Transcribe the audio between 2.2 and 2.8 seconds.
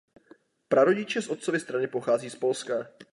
z Polska.